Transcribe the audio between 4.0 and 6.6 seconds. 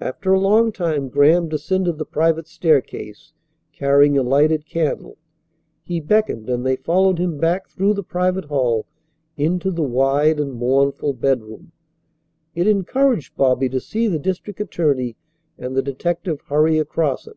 a lighted candle. He beckoned